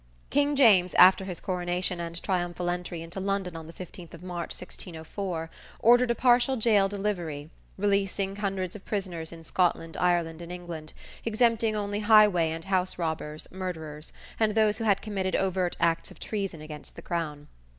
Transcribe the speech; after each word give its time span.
King 0.31 0.55
James 0.55 0.95
after 0.95 1.25
his 1.25 1.39
coronation 1.39 1.99
and 1.99 2.19
triumphal 2.23 2.71
entry 2.71 3.03
into 3.03 3.19
London 3.19 3.55
on 3.55 3.67
the 3.67 3.71
15th 3.73 4.15
of 4.15 4.23
March, 4.23 4.47
1604, 4.49 5.51
ordered 5.79 6.09
a 6.09 6.15
partial 6.15 6.57
jail 6.57 6.87
delivery, 6.89 7.51
releasing 7.77 8.37
hundreds 8.37 8.75
of 8.75 8.83
prisoners 8.83 9.31
in 9.31 9.43
Scotland, 9.43 9.95
Ireland 9.97 10.41
and 10.41 10.51
England, 10.51 10.93
exempting 11.23 11.75
only 11.75 11.99
highway 11.99 12.49
and 12.49 12.65
house 12.65 12.97
robbers, 12.97 13.47
murderers, 13.51 14.11
and 14.39 14.55
those 14.55 14.79
who 14.79 14.85
had 14.85 15.03
committed 15.03 15.35
overt 15.35 15.77
acts 15.79 16.09
of 16.09 16.17
treason 16.19 16.61
against 16.63 16.95
the 16.95 17.03
crown. 17.03 17.47